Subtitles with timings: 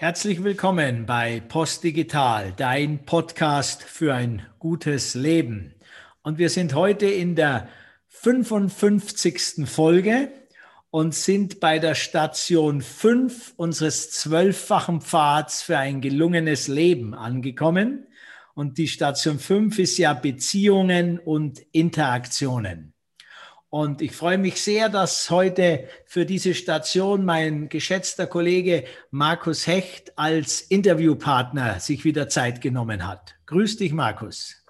[0.00, 5.74] Herzlich willkommen bei Postdigital, dein Podcast für ein gutes Leben.
[6.22, 7.68] Und wir sind heute in der
[8.06, 9.68] 55.
[9.68, 10.30] Folge
[10.90, 18.06] und sind bei der Station 5 unseres zwölffachen Pfads für ein gelungenes Leben angekommen.
[18.54, 22.94] Und die Station 5 ist ja Beziehungen und Interaktionen.
[23.70, 30.18] Und ich freue mich sehr, dass heute für diese Station mein geschätzter Kollege Markus Hecht
[30.18, 33.36] als Interviewpartner sich wieder Zeit genommen hat.
[33.44, 34.64] Grüß dich, Markus.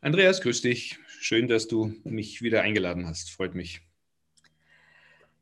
[0.00, 0.98] Andreas, grüß dich.
[1.20, 3.30] Schön, dass du mich wieder eingeladen hast.
[3.30, 3.80] Freut mich.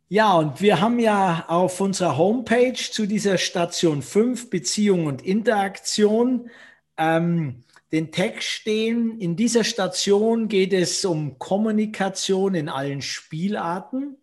[0.08, 6.50] Ja, und wir haben ja auf unserer Homepage zu dieser Station 5 Beziehung und Interaktion
[6.96, 9.20] ähm, den Text stehen.
[9.20, 14.16] In dieser Station geht es um Kommunikation in allen Spielarten.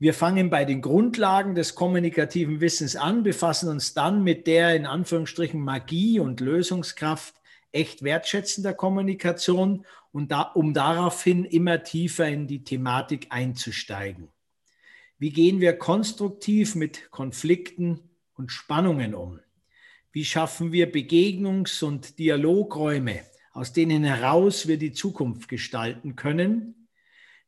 [0.00, 4.84] Wir fangen bei den Grundlagen des kommunikativen Wissens an, befassen uns dann mit der in
[4.84, 7.36] Anführungsstrichen Magie und Lösungskraft
[7.70, 14.28] echt wertschätzender Kommunikation und da, um daraufhin immer tiefer in die Thematik einzusteigen.
[15.18, 18.00] Wie gehen wir konstruktiv mit Konflikten
[18.34, 19.38] und Spannungen um?
[20.14, 26.86] Wie schaffen wir Begegnungs- und Dialogräume, aus denen heraus wir die Zukunft gestalten können?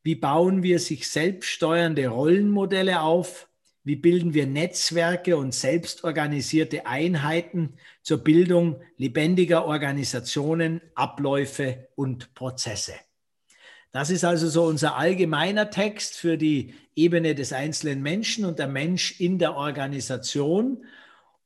[0.03, 3.48] Wie bauen wir sich selbst steuernde Rollenmodelle auf?
[3.84, 12.94] Wie bilden wir Netzwerke und selbstorganisierte Einheiten zur Bildung lebendiger Organisationen, Abläufe und Prozesse?
[13.92, 18.67] Das ist also so unser allgemeiner Text für die Ebene des einzelnen Menschen und der
[18.67, 20.84] Mensch in der Organisation.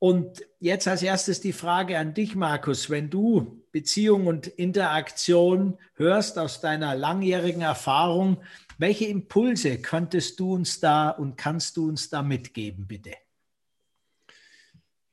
[0.00, 2.88] Und jetzt als erstes die Frage an dich, Markus.
[2.88, 8.42] Wenn du Beziehung und Interaktion hörst aus deiner langjährigen Erfahrung,
[8.78, 13.12] welche Impulse könntest du uns da und kannst du uns da mitgeben, bitte?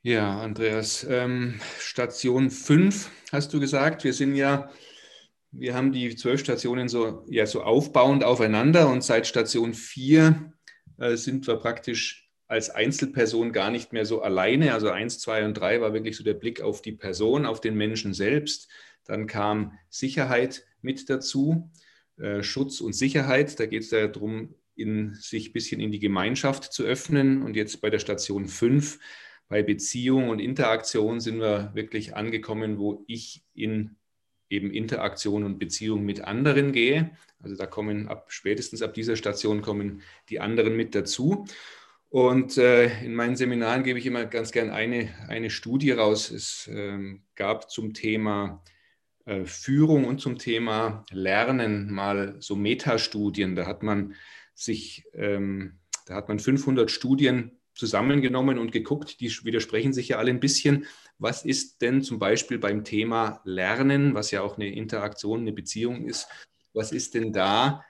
[0.04, 4.06] Ja, Andreas, ähm, Station 5 hast du gesagt.
[4.06, 4.72] Wir sind ja,
[5.52, 10.54] wir haben die zwölf Stationen so, ja, so aufbauend aufeinander und seit Station 4
[11.00, 14.74] äh, sind wir praktisch als Einzelperson gar nicht mehr so alleine.
[14.74, 17.76] Also eins, zwei und drei war wirklich so der Blick auf die Person, auf den
[17.76, 18.70] Menschen selbst.
[19.04, 21.70] Dann kam Sicherheit mit dazu,
[22.18, 23.60] äh, Schutz und Sicherheit.
[23.60, 27.42] Da geht es darum, in, sich ein bisschen in die Gemeinschaft zu öffnen.
[27.42, 29.00] Und jetzt bei der Station 5,
[29.50, 33.98] bei Beziehung und Interaktion, sind wir wirklich angekommen, wo ich in
[34.50, 37.12] eben Interaktion und Beziehung mit anderen gehe.
[37.42, 41.46] Also da kommen ab spätestens ab dieser Station kommen die anderen mit dazu.
[42.10, 46.32] Und äh, in meinen Seminaren gebe ich immer ganz gern eine, eine Studie raus.
[46.32, 48.64] Es ähm, gab zum Thema
[49.26, 53.56] äh, Führung und zum Thema Lernen mal so Metastudien.
[53.56, 54.16] Da hat man
[54.54, 60.32] sich, ähm, da hat man 500 Studien zusammengenommen und geguckt, die widersprechen sich ja alle
[60.32, 60.86] ein bisschen.
[61.20, 66.06] Was ist denn zum Beispiel beim Thema Lernen, was ja auch eine Interaktion, eine Beziehung
[66.06, 66.28] ist,
[66.74, 67.84] was ist denn da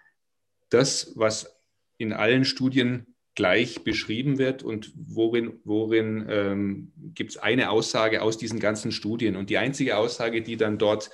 [0.69, 1.61] das, was
[1.97, 8.39] in allen Studien gleich beschrieben wird und worin, worin ähm, gibt es eine Aussage aus
[8.39, 9.35] diesen ganzen Studien.
[9.35, 11.11] Und die einzige Aussage, die dann dort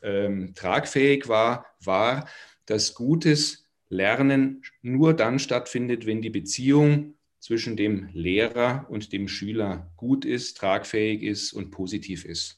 [0.00, 2.28] ähm, tragfähig war, war,
[2.66, 9.90] dass gutes Lernen nur dann stattfindet, wenn die Beziehung zwischen dem Lehrer und dem Schüler
[9.96, 12.56] gut ist, tragfähig ist und positiv ist.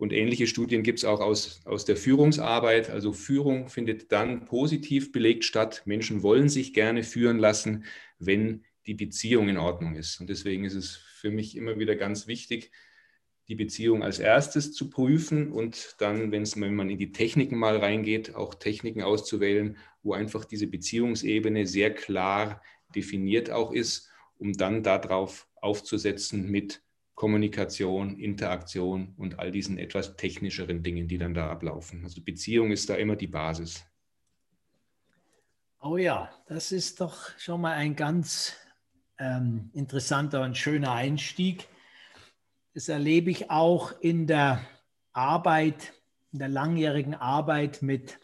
[0.00, 2.88] Und ähnliche Studien gibt es auch aus, aus der Führungsarbeit.
[2.88, 5.82] Also Führung findet dann positiv belegt statt.
[5.84, 7.84] Menschen wollen sich gerne führen lassen,
[8.18, 10.18] wenn die Beziehung in Ordnung ist.
[10.18, 12.72] Und deswegen ist es für mich immer wieder ganz wichtig,
[13.48, 18.34] die Beziehung als erstes zu prüfen und dann, wenn man in die Techniken mal reingeht,
[18.34, 22.62] auch Techniken auszuwählen, wo einfach diese Beziehungsebene sehr klar
[22.94, 24.08] definiert auch ist,
[24.38, 26.80] um dann darauf aufzusetzen mit
[27.20, 32.02] Kommunikation, Interaktion und all diesen etwas technischeren Dingen, die dann da ablaufen.
[32.02, 33.84] Also Beziehung ist da immer die Basis.
[35.82, 38.56] Oh ja, das ist doch schon mal ein ganz
[39.18, 41.68] ähm, interessanter und schöner Einstieg.
[42.72, 44.66] Das erlebe ich auch in der
[45.12, 45.92] Arbeit,
[46.32, 48.18] in der langjährigen Arbeit mit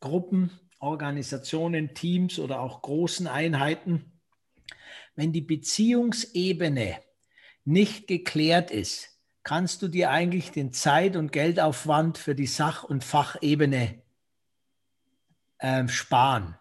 [0.00, 0.50] Gruppen,
[0.80, 4.20] Organisationen, Teams oder auch großen Einheiten.
[5.14, 6.98] Wenn die Beziehungsebene
[7.64, 13.04] nicht geklärt ist, kannst du dir eigentlich den Zeit- und Geldaufwand für die Sach- und
[13.04, 14.02] Fachebene
[15.58, 16.56] äh, sparen.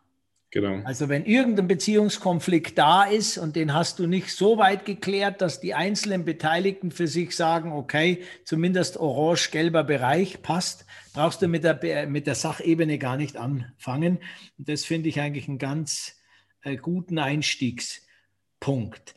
[0.51, 0.83] Genau.
[0.83, 5.59] Also wenn irgendein Beziehungskonflikt da ist und den hast du nicht so weit geklärt, dass
[5.59, 12.07] die einzelnen Beteiligten für sich sagen, okay, zumindest orange-gelber Bereich passt, brauchst du mit der,
[12.07, 14.17] mit der Sachebene gar nicht anfangen.
[14.57, 16.17] Und das finde ich eigentlich einen ganz
[16.63, 19.13] äh, guten Einstiegspunkt.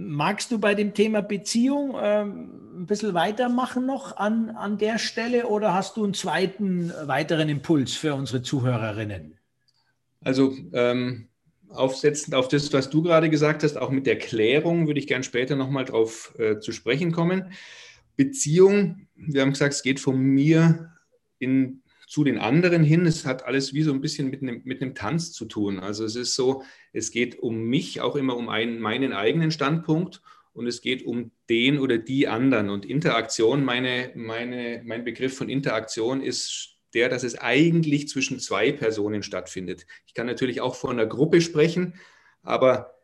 [0.00, 5.46] Magst du bei dem Thema Beziehung ähm, ein bisschen weitermachen noch an, an der Stelle
[5.46, 9.36] oder hast du einen zweiten weiteren Impuls für unsere Zuhörerinnen?
[10.22, 11.28] Also ähm,
[11.68, 15.24] aufsetzend auf das, was du gerade gesagt hast, auch mit der Klärung, würde ich gerne
[15.24, 17.52] später nochmal drauf äh, zu sprechen kommen.
[18.16, 20.92] Beziehung, wir haben gesagt, es geht von mir
[21.38, 21.79] in,
[22.10, 23.06] zu den anderen hin.
[23.06, 25.78] Es hat alles wie so ein bisschen mit einem, mit einem Tanz zu tun.
[25.78, 30.20] Also es ist so, es geht um mich, auch immer um einen, meinen eigenen Standpunkt
[30.52, 32.68] und es geht um den oder die anderen.
[32.68, 38.72] Und Interaktion, meine, meine, mein Begriff von Interaktion ist der, dass es eigentlich zwischen zwei
[38.72, 39.86] Personen stattfindet.
[40.04, 41.94] Ich kann natürlich auch von einer Gruppe sprechen,
[42.42, 42.99] aber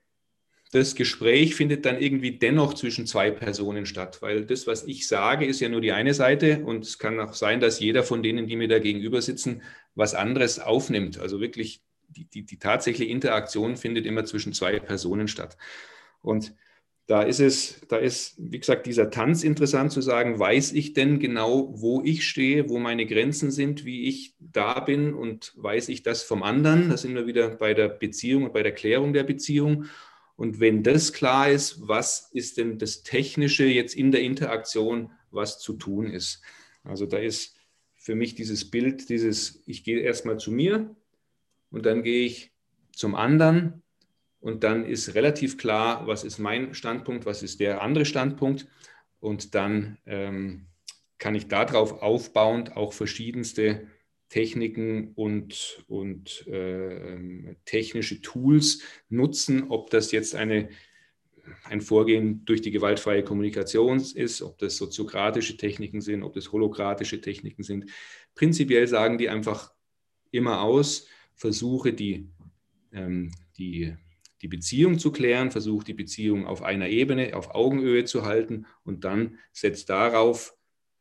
[0.76, 5.46] das Gespräch findet dann irgendwie dennoch zwischen zwei Personen statt, weil das, was ich sage,
[5.46, 8.46] ist ja nur die eine Seite und es kann auch sein, dass jeder von denen,
[8.46, 9.62] die mir da gegenüber sitzen,
[9.94, 11.18] was anderes aufnimmt.
[11.18, 15.56] Also wirklich die, die, die tatsächliche Interaktion findet immer zwischen zwei Personen statt.
[16.20, 16.54] Und
[17.06, 21.20] da ist es, da ist, wie gesagt, dieser Tanz interessant zu sagen, weiß ich denn
[21.20, 26.02] genau, wo ich stehe, wo meine Grenzen sind, wie ich da bin und weiß ich
[26.02, 26.90] das vom anderen?
[26.90, 29.86] Da sind wir wieder bei der Beziehung und bei der Klärung der Beziehung.
[30.36, 35.58] Und wenn das klar ist, was ist denn das Technische jetzt in der Interaktion, was
[35.58, 36.42] zu tun ist?
[36.84, 37.56] Also da ist
[37.96, 40.94] für mich dieses Bild, dieses, ich gehe erstmal zu mir
[41.70, 42.52] und dann gehe ich
[42.92, 43.82] zum anderen
[44.40, 48.68] und dann ist relativ klar, was ist mein Standpunkt, was ist der andere Standpunkt.
[49.18, 50.66] Und dann ähm,
[51.18, 53.88] kann ich darauf aufbauend auch verschiedenste
[54.36, 60.68] Techniken und, und äh, technische Tools nutzen, ob das jetzt eine,
[61.64, 67.22] ein Vorgehen durch die gewaltfreie Kommunikation ist, ob das soziokratische Techniken sind, ob das holokratische
[67.22, 67.90] Techniken sind.
[68.34, 69.72] Prinzipiell sagen die einfach
[70.32, 72.28] immer aus, versuche die,
[72.92, 73.96] ähm, die
[74.42, 79.04] die Beziehung zu klären, versucht die Beziehung auf einer Ebene, auf Augenhöhe zu halten und
[79.04, 80.55] dann setzt darauf,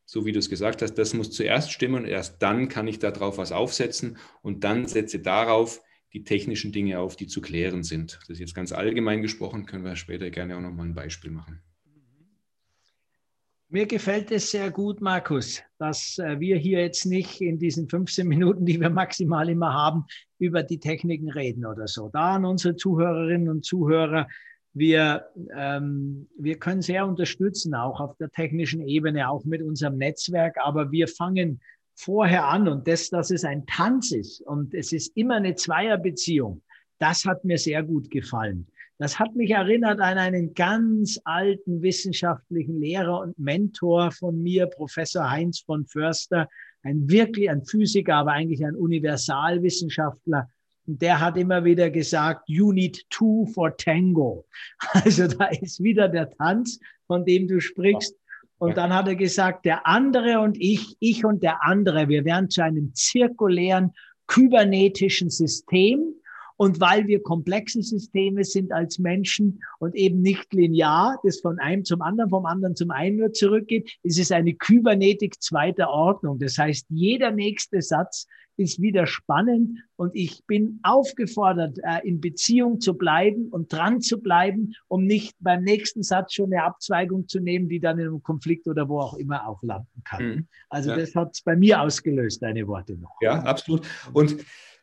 [0.05, 2.99] so wie du es gesagt hast, das muss zuerst stimmen und erst dann kann ich
[2.99, 5.81] darauf was aufsetzen und dann setze darauf
[6.13, 8.19] die technischen Dinge auf, die zu klären sind.
[8.21, 11.61] Das ist jetzt ganz allgemein gesprochen, können wir später gerne auch nochmal ein Beispiel machen.
[13.67, 18.27] Mir gefällt es sehr gut, Markus, dass äh, wir hier jetzt nicht in diesen 15
[18.27, 20.05] Minuten, die wir maximal immer haben,
[20.37, 22.09] über die Techniken reden oder so.
[22.09, 24.27] Da an unsere Zuhörerinnen und Zuhörer,
[24.75, 25.25] wir,
[25.55, 30.91] ähm, wir können sehr unterstützen, auch auf der technischen Ebene, auch mit unserem Netzwerk, aber
[30.91, 31.61] wir fangen
[31.95, 36.61] vorher an und das, dass es ein Tanz ist und es ist immer eine Zweierbeziehung,
[36.99, 38.67] das hat mir sehr gut gefallen.
[38.97, 45.29] Das hat mich erinnert an einen ganz alten wissenschaftlichen Lehrer und Mentor von mir, Professor
[45.29, 46.47] Heinz von Förster,
[46.83, 50.49] ein wirklich ein Physiker, aber eigentlich ein Universalwissenschaftler.
[50.87, 54.45] Der hat immer wieder gesagt, you need two for tango.
[54.93, 58.15] Also da ist wieder der Tanz, von dem du sprichst.
[58.57, 62.49] Und dann hat er gesagt, der andere und ich, ich und der andere, wir werden
[62.49, 63.91] zu einem zirkulären
[64.27, 66.15] kybernetischen System.
[66.57, 71.83] Und weil wir komplexe Systeme sind als Menschen und eben nicht linear, das von einem
[71.83, 76.39] zum anderen, vom anderen zum einen nur zurückgeht, ist es eine Kybernetik zweiter Ordnung.
[76.39, 82.79] Das heißt, jeder nächste Satz ist wieder spannend und ich bin aufgefordert, äh, in Beziehung
[82.79, 87.39] zu bleiben und dran zu bleiben, um nicht beim nächsten Satz schon eine Abzweigung zu
[87.39, 90.25] nehmen, die dann in einem Konflikt oder wo auch immer auch landen kann.
[90.25, 90.47] Mhm.
[90.69, 90.97] Also ja.
[90.97, 93.17] das hat es bei mir ausgelöst, deine Worte noch.
[93.21, 93.85] Ja, absolut.
[94.13, 94.37] Und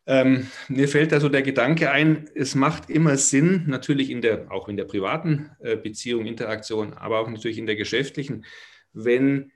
[0.07, 4.51] ähm, mir fällt da so der Gedanke ein, es macht immer Sinn, natürlich in der,
[4.51, 8.45] auch in der privaten äh, Beziehung, Interaktion, aber auch natürlich in der geschäftlichen,
[8.93, 9.53] wenn,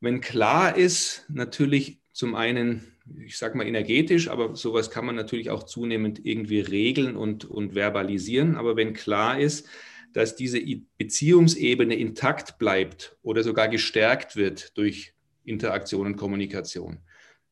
[0.00, 2.92] wenn klar ist, natürlich zum einen,
[3.24, 7.74] ich sage mal energetisch, aber sowas kann man natürlich auch zunehmend irgendwie regeln und, und
[7.74, 9.68] verbalisieren, aber wenn klar ist,
[10.12, 10.60] dass diese
[10.96, 15.12] Beziehungsebene intakt bleibt oder sogar gestärkt wird durch
[15.44, 16.98] Interaktion und Kommunikation.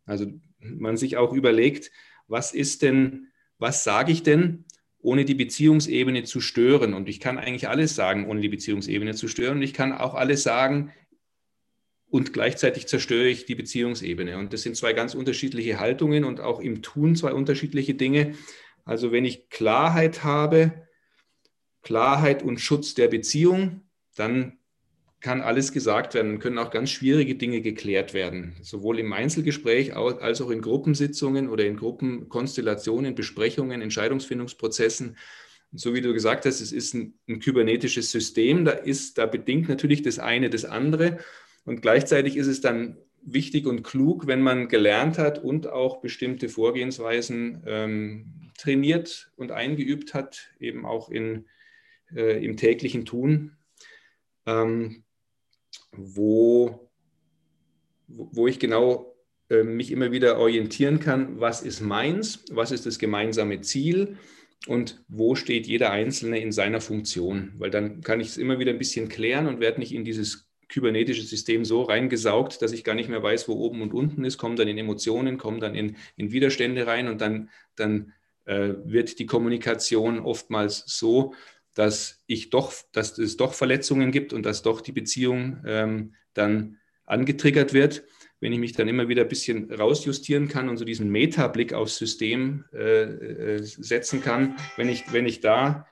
[0.04, 0.26] Also
[0.59, 1.90] man sich auch überlegt,
[2.26, 3.28] was ist denn,
[3.59, 4.64] was sage ich denn,
[4.99, 6.94] ohne die Beziehungsebene zu stören?
[6.94, 9.59] Und ich kann eigentlich alles sagen, ohne die Beziehungsebene zu stören.
[9.59, 10.92] Und ich kann auch alles sagen
[12.12, 14.37] und gleichzeitig zerstöre ich die Beziehungsebene.
[14.37, 18.35] Und das sind zwei ganz unterschiedliche Haltungen und auch im Tun zwei unterschiedliche Dinge.
[18.85, 20.87] Also wenn ich Klarheit habe,
[21.80, 24.59] Klarheit und Schutz der Beziehung, dann
[25.23, 30.41] kann alles gesagt werden, können auch ganz schwierige Dinge geklärt werden, sowohl im Einzelgespräch als
[30.41, 35.17] auch in Gruppensitzungen oder in Gruppenkonstellationen, Besprechungen, Entscheidungsfindungsprozessen.
[35.73, 39.69] So wie du gesagt hast, es ist ein, ein kybernetisches System, da ist, da bedingt
[39.69, 41.19] natürlich das eine das andere.
[41.64, 46.49] Und gleichzeitig ist es dann wichtig und klug, wenn man gelernt hat und auch bestimmte
[46.49, 51.47] Vorgehensweisen ähm, trainiert und eingeübt hat, eben auch in
[52.14, 53.57] äh, im täglichen Tun,
[54.47, 55.05] ähm,
[55.96, 56.90] wo,
[58.08, 59.14] wo ich genau
[59.50, 64.16] äh, mich immer wieder orientieren kann, was ist meins, was ist das gemeinsame Ziel
[64.66, 67.52] und wo steht jeder Einzelne in seiner Funktion.
[67.58, 70.49] Weil dann kann ich es immer wieder ein bisschen klären und werde nicht in dieses
[70.68, 74.38] kybernetische System so reingesaugt, dass ich gar nicht mehr weiß, wo oben und unten ist,
[74.38, 78.12] komme dann in Emotionen, komme dann in, in Widerstände rein und dann, dann
[78.46, 81.34] äh, wird die Kommunikation oftmals so,
[81.75, 86.79] dass ich doch, dass es doch Verletzungen gibt und dass doch die Beziehung ähm, dann
[87.05, 88.05] angetriggert wird.
[88.41, 91.97] Wenn ich mich dann immer wieder ein bisschen rausjustieren kann und so diesen Metablick aufs
[91.97, 95.87] System äh, äh, setzen kann, wenn ich, wenn ich da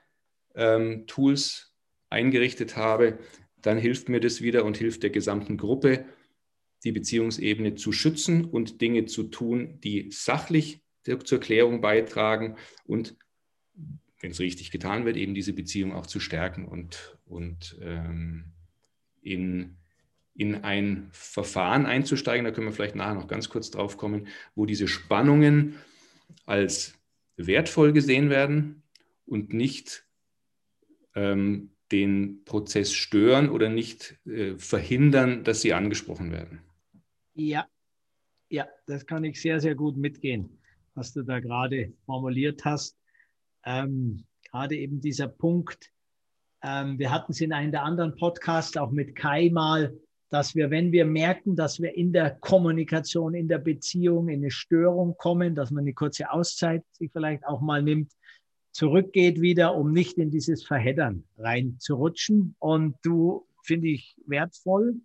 [0.55, 1.75] ähm, Tools
[2.11, 3.19] eingerichtet habe,
[3.63, 6.07] dann hilft mir das wieder und hilft der gesamten Gruppe,
[6.83, 10.83] die Beziehungsebene zu schützen und Dinge zu tun, die sachlich
[11.25, 13.17] zur Klärung beitragen und
[14.21, 18.53] wenn es richtig getan wird, eben diese Beziehung auch zu stärken und, und ähm,
[19.23, 19.77] in,
[20.35, 22.45] in ein Verfahren einzusteigen.
[22.45, 25.77] Da können wir vielleicht nachher noch ganz kurz drauf kommen, wo diese Spannungen
[26.45, 26.95] als
[27.37, 28.83] wertvoll gesehen werden
[29.25, 30.05] und nicht
[31.15, 36.61] ähm, den Prozess stören oder nicht äh, verhindern, dass sie angesprochen werden.
[37.35, 37.67] Ja,
[38.49, 40.59] ja, das kann ich sehr, sehr gut mitgehen,
[40.95, 43.00] was du da gerade formuliert hast.
[43.64, 45.90] Ähm, gerade eben dieser Punkt,
[46.62, 49.97] ähm, wir hatten es in einem der anderen Podcasts auch mit Kai mal,
[50.31, 54.50] dass wir, wenn wir merken, dass wir in der Kommunikation, in der Beziehung in eine
[54.50, 58.12] Störung kommen, dass man eine kurze Auszeit sich vielleicht auch mal nimmt,
[58.73, 62.55] zurückgeht wieder, um nicht in dieses Verheddern reinzurutschen.
[62.61, 65.00] Und du finde ich wertvoll.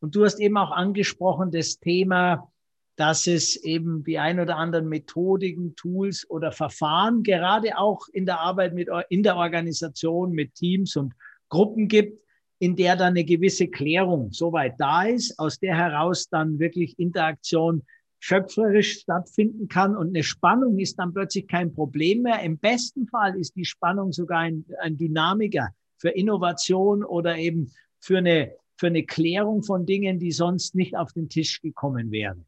[0.00, 2.50] Und du hast eben auch angesprochen das Thema,
[2.96, 8.40] dass es eben die ein oder anderen Methodiken, Tools oder Verfahren gerade auch in der
[8.40, 11.14] Arbeit mit in der Organisation mit Teams und
[11.48, 12.20] Gruppen gibt,
[12.58, 17.82] in der dann eine gewisse Klärung soweit da ist, aus der heraus dann wirklich Interaktion
[18.20, 22.40] schöpferisch stattfinden kann und eine Spannung ist dann plötzlich kein Problem mehr.
[22.40, 27.70] Im besten Fall ist die Spannung sogar ein, ein Dynamiker für Innovation oder eben
[28.00, 32.46] für eine, für eine Klärung von Dingen, die sonst nicht auf den Tisch gekommen wären.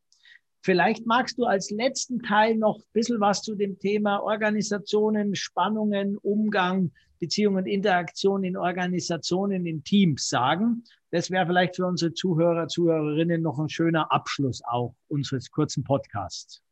[0.66, 6.18] Vielleicht magst du als letzten Teil noch ein bisschen was zu dem Thema Organisationen, Spannungen,
[6.18, 10.82] Umgang, Beziehungen, Interaktion in Organisationen, in Teams sagen.
[11.12, 16.64] Das wäre vielleicht für unsere Zuhörer, Zuhörerinnen noch ein schöner Abschluss auch unseres kurzen Podcasts.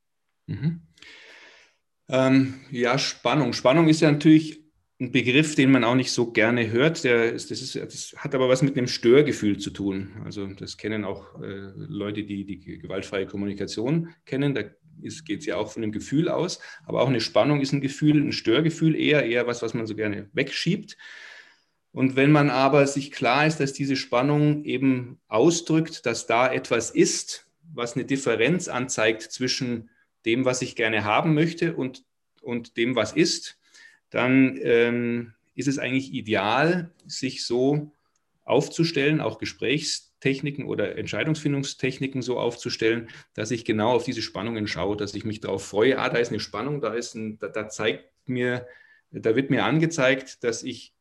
[0.46, 0.82] Mhm.
[2.08, 3.52] Ähm, ja, Spannung.
[3.52, 4.63] Spannung ist ja natürlich
[5.00, 7.04] ein Begriff, den man auch nicht so gerne hört.
[7.04, 10.12] Der ist, das, ist, das hat aber was mit einem Störgefühl zu tun.
[10.24, 14.54] Also das kennen auch äh, Leute, die die gewaltfreie Kommunikation kennen.
[14.54, 16.60] Da geht es ja auch von einem Gefühl aus.
[16.84, 19.96] Aber auch eine Spannung ist ein Gefühl, ein Störgefühl eher, eher was, was man so
[19.96, 20.96] gerne wegschiebt.
[21.90, 26.90] Und wenn man aber sich klar ist, dass diese Spannung eben ausdrückt, dass da etwas
[26.90, 29.90] ist, was eine Differenz anzeigt zwischen
[30.24, 32.04] dem, was ich gerne haben möchte und,
[32.42, 33.58] und dem, was ist,
[34.14, 37.90] dann ähm, ist es eigentlich ideal, sich so
[38.44, 45.14] aufzustellen, auch Gesprächstechniken oder Entscheidungsfindungstechniken so aufzustellen, dass ich genau auf diese Spannungen schaue, dass
[45.14, 48.04] ich mich darauf freue, ah, da ist eine Spannung, da ist ein, da, da zeigt
[48.28, 48.68] mir,
[49.10, 50.94] da wird mir angezeigt, dass ich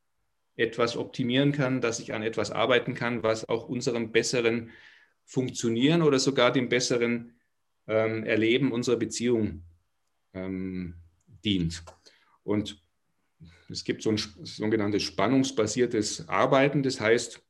[0.55, 4.71] etwas optimieren kann, dass ich an etwas arbeiten kann, was auch unserem besseren
[5.23, 7.35] Funktionieren oder sogar dem besseren
[7.87, 9.63] ähm, Erleben unserer Beziehung
[10.33, 10.95] ähm,
[11.43, 11.83] dient.
[12.43, 12.83] Und
[13.73, 17.41] es gibt so ein sogenanntes spannungsbasiertes Arbeiten, das heißt,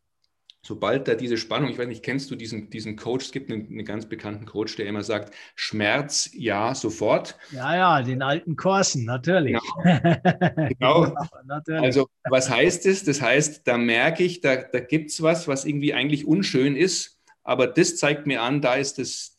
[0.66, 3.26] sobald da diese Spannung, ich weiß nicht, kennst du diesen, diesen Coach?
[3.26, 7.38] Es gibt einen, einen, ganz bekannten Coach, der immer sagt, Schmerz ja sofort.
[7.52, 9.58] Ja, ja, den alten Korsen, natürlich.
[9.76, 10.70] Genau.
[10.80, 11.16] genau.
[11.46, 11.82] natürlich.
[11.82, 13.04] Also was heißt es?
[13.04, 13.18] Das?
[13.18, 17.20] das heißt, da merke ich, da, da gibt es was, was irgendwie eigentlich unschön ist,
[17.44, 19.36] aber das zeigt mir an, da ist das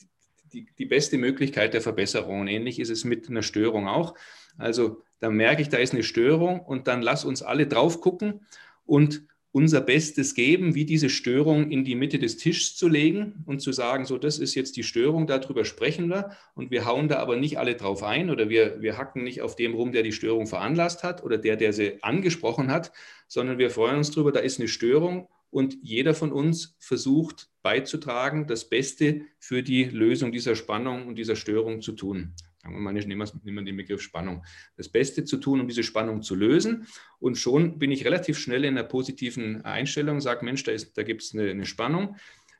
[0.52, 2.42] die, die beste Möglichkeit der Verbesserung.
[2.42, 4.14] Und ähnlich ist es mit einer Störung auch.
[4.58, 8.40] Also da merke ich, da ist eine Störung und dann lass uns alle drauf gucken
[8.84, 13.60] und unser Bestes geben, wie diese Störung in die Mitte des Tisches zu legen und
[13.60, 17.20] zu sagen, so, das ist jetzt die Störung, darüber sprechen wir und wir hauen da
[17.20, 20.12] aber nicht alle drauf ein oder wir, wir hacken nicht auf dem rum, der die
[20.12, 22.90] Störung veranlasst hat oder der, der sie angesprochen hat,
[23.28, 28.48] sondern wir freuen uns darüber, da ist eine Störung und jeder von uns versucht beizutragen,
[28.48, 32.34] das Beste für die Lösung dieser Spannung und dieser Störung zu tun
[32.64, 34.44] sagen wir mal, nehmen wir den Begriff Spannung,
[34.76, 36.86] das Beste zu tun, um diese Spannung zu lösen.
[37.18, 41.22] Und schon bin ich relativ schnell in einer positiven Einstellung, sage, Mensch, da, da gibt
[41.22, 42.16] es eine, eine Spannung.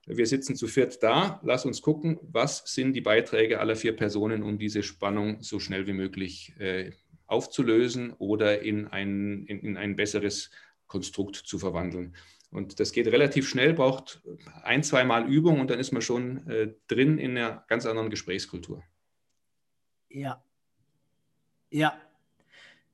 [0.06, 4.42] Wir sitzen zu viert da, lass uns gucken, was sind die Beiträge aller vier Personen,
[4.42, 6.90] um diese Spannung so schnell wie möglich äh,
[7.26, 10.50] aufzulösen oder in ein, in, in ein besseres
[10.86, 12.14] Konstrukt zu verwandeln.
[12.50, 14.20] Und das geht relativ schnell, braucht
[14.62, 18.84] ein, zweimal Übung und dann ist man schon äh, drin in einer ganz anderen Gesprächskultur.
[20.14, 20.40] Ja,
[21.70, 21.98] ja,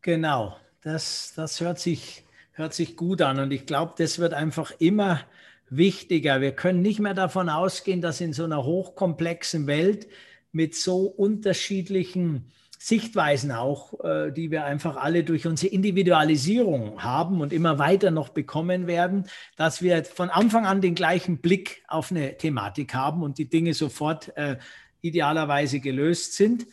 [0.01, 0.57] genau.
[0.81, 5.21] Das, das hört, sich, hört sich gut an und ich glaube, das wird einfach immer
[5.69, 6.41] wichtiger.
[6.41, 10.09] Wir können nicht mehr davon ausgehen, dass in so einer hochkomplexen Welt
[10.51, 17.53] mit so unterschiedlichen Sichtweisen auch, äh, die wir einfach alle durch unsere Individualisierung haben und
[17.53, 22.39] immer weiter noch bekommen werden, dass wir von Anfang an den gleichen Blick auf eine
[22.39, 24.57] Thematik haben und die Dinge sofort äh,
[25.03, 26.67] idealerweise gelöst sind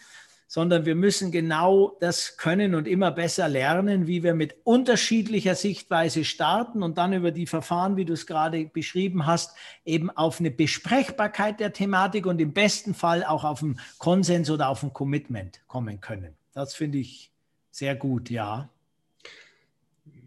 [0.48, 6.24] sondern wir müssen genau das können und immer besser lernen, wie wir mit unterschiedlicher Sichtweise
[6.24, 10.50] starten und dann über die Verfahren, wie du es gerade beschrieben hast, eben auf eine
[10.50, 15.60] Besprechbarkeit der Thematik und im besten Fall auch auf einen Konsens oder auf ein Commitment
[15.68, 16.34] kommen können.
[16.54, 17.32] Das finde ich
[17.72, 18.70] sehr gut, ja.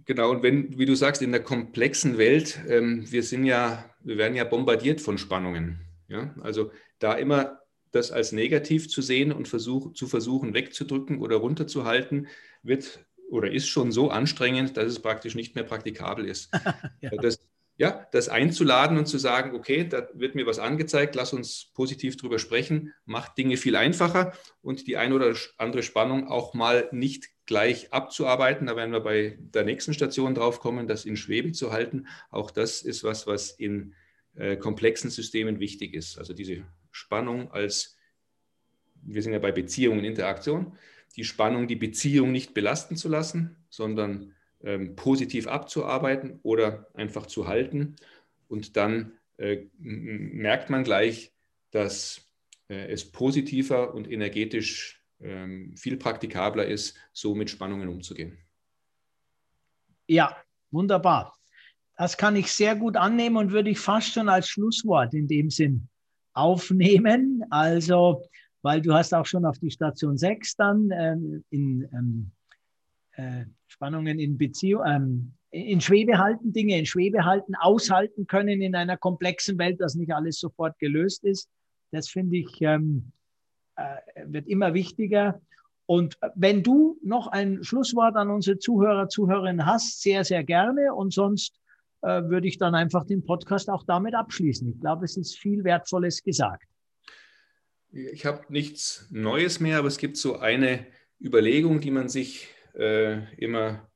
[0.05, 4.19] Genau, und wenn, wie du sagst, in der komplexen Welt, ähm, wir sind ja, wir
[4.19, 5.81] werden ja bombardiert von Spannungen.
[6.09, 6.35] Ja?
[6.43, 7.60] Also da immer
[7.93, 12.29] das als negativ zu sehen und versuch, zu versuchen wegzudrücken oder runterzuhalten,
[12.63, 16.51] wird oder ist schon so anstrengend, dass es praktisch nicht mehr praktikabel ist.
[17.01, 17.11] ja.
[17.11, 17.39] Das,
[17.77, 22.17] ja, das einzuladen und zu sagen, okay, da wird mir was angezeigt, lass uns positiv
[22.17, 27.29] drüber sprechen, macht Dinge viel einfacher und die eine oder andere Spannung auch mal nicht
[27.47, 28.67] gleich abzuarbeiten.
[28.67, 32.07] Da werden wir bei der nächsten Station drauf kommen, das in Schwebe zu halten.
[32.31, 33.95] Auch das ist was, was in
[34.35, 36.19] äh, komplexen Systemen wichtig ist.
[36.19, 37.97] Also diese Spannung als,
[39.03, 40.77] wir sind ja bei Beziehung und Interaktion,
[41.17, 47.49] die Spannung, die Beziehung nicht belasten zu lassen, sondern ähm, positiv abzuarbeiten oder einfach zu
[47.49, 47.97] halten.
[48.49, 51.33] Und dann äh, merkt man gleich,
[51.71, 52.31] dass
[52.69, 58.39] äh, es positiver und energetisch ähm, viel praktikabler ist, so mit Spannungen umzugehen.
[60.07, 60.37] Ja,
[60.71, 61.37] wunderbar.
[61.97, 65.51] Das kann ich sehr gut annehmen und würde ich fast schon als Schlusswort in dem
[65.51, 65.90] Sinn
[66.33, 67.45] aufnehmen.
[67.51, 68.23] Also,
[68.63, 72.31] weil du hast auch schon auf die Station 6 dann ähm, in ähm,
[73.13, 78.75] äh, Spannungen in Beziehung, ähm, in Schwebe halten, Dinge in Schwebe halten, aushalten können in
[78.75, 81.49] einer komplexen Welt, dass nicht alles sofort gelöst ist.
[81.91, 83.13] Das finde ich, ähm,
[83.77, 85.41] äh, wird immer wichtiger.
[85.87, 90.95] Und wenn du noch ein Schlusswort an unsere Zuhörer, Zuhörerinnen hast, sehr, sehr gerne.
[90.95, 91.60] Und sonst
[92.03, 94.69] äh, würde ich dann einfach den Podcast auch damit abschließen.
[94.69, 96.65] Ich glaube, es ist viel Wertvolles gesagt.
[97.93, 100.87] Ich habe nichts Neues mehr, aber es gibt so eine
[101.21, 103.89] Überlegung, die man sich äh, immer,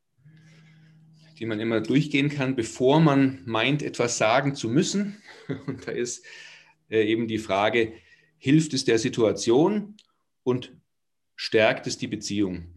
[1.39, 5.23] die man immer durchgehen kann, bevor man meint, etwas sagen zu müssen.
[5.67, 6.25] Und da ist
[6.91, 7.93] äh, eben die Frage,
[8.37, 9.97] hilft es der Situation
[10.43, 10.77] und
[11.35, 12.75] stärkt es die Beziehung?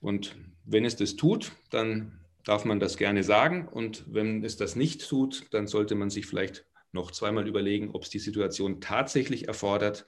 [0.00, 3.68] Und wenn es das tut, dann darf man das gerne sagen.
[3.68, 8.02] Und wenn es das nicht tut, dann sollte man sich vielleicht noch zweimal überlegen, ob
[8.02, 10.06] es die Situation tatsächlich erfordert,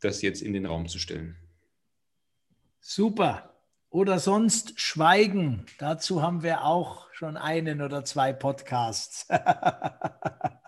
[0.00, 1.36] das jetzt in den Raum zu stellen.
[2.80, 3.54] Super.
[3.90, 5.66] Oder sonst Schweigen.
[5.78, 9.28] Dazu haben wir auch schon einen oder zwei Podcasts.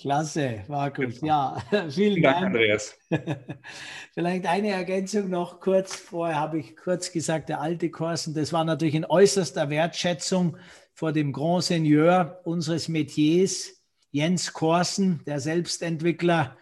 [0.00, 1.20] Klasse, Markus.
[1.20, 2.98] Ja, vielen Dank, Dank, Andreas.
[4.14, 5.96] Vielleicht eine Ergänzung noch kurz.
[5.96, 10.56] Vorher habe ich kurz gesagt, der alte Korsen, das war natürlich in äußerster Wertschätzung
[10.94, 16.56] vor dem Grand Seigneur unseres Metiers, Jens Korsen, der Selbstentwickler,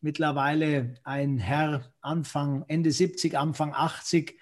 [0.00, 4.38] mittlerweile ein Herr, Anfang, Ende 70, Anfang 80.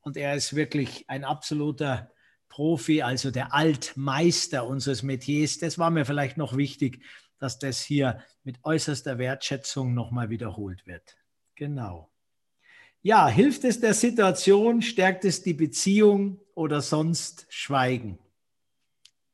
[0.00, 2.10] Und er ist wirklich ein absoluter
[2.48, 5.58] Profi, also der Altmeister unseres Metiers.
[5.58, 7.04] Das war mir vielleicht noch wichtig,
[7.38, 11.16] dass das hier mit äußerster Wertschätzung nochmal wiederholt wird.
[11.54, 12.10] Genau.
[13.02, 18.18] Ja, hilft es der Situation, stärkt es die Beziehung oder sonst Schweigen?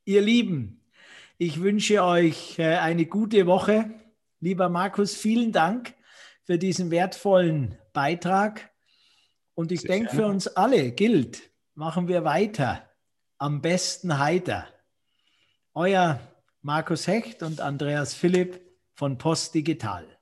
[0.05, 0.83] Ihr Lieben,
[1.39, 3.91] ich wünsche euch äh, eine gute Woche.
[4.41, 5.95] Lieber Markus, vielen Dank
[6.43, 8.71] für diesen wertvollen Beitrag.
[9.55, 12.89] Und ich denke, für uns alle gilt, machen wir weiter.
[13.39, 14.69] Am besten heiter.
[15.73, 16.21] Euer
[16.67, 18.59] Markus Hecht und Andreas Philipp
[18.95, 20.14] von Post Digital.